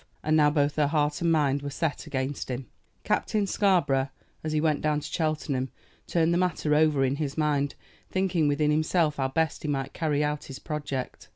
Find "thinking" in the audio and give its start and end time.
8.09-8.47